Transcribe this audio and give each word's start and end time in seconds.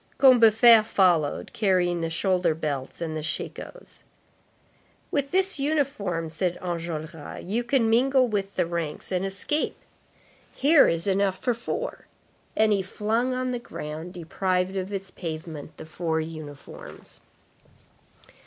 Combeferre 0.17 0.81
followed, 0.83 1.53
carrying 1.53 2.01
the 2.01 2.09
shoulder 2.09 2.55
belts 2.55 3.01
and 3.01 3.15
the 3.15 3.21
shakos. 3.21 4.01
"With 5.11 5.29
this 5.29 5.59
uniform," 5.59 6.31
said 6.31 6.57
Enjolras, 6.59 7.43
"you 7.45 7.63
can 7.63 7.87
mingle 7.87 8.27
with 8.27 8.55
the 8.55 8.65
ranks 8.65 9.11
and 9.11 9.23
escape; 9.23 9.77
here 10.55 10.87
is 10.87 11.05
enough 11.05 11.37
for 11.37 11.53
four." 11.53 12.07
And 12.55 12.73
he 12.73 12.81
flung 12.81 13.35
on 13.35 13.51
the 13.51 13.59
ground, 13.59 14.13
deprived 14.15 14.75
of 14.75 14.91
its 14.91 15.11
pavement, 15.11 15.77
the 15.77 15.85
four 15.85 16.19
uniforms. 16.19 17.21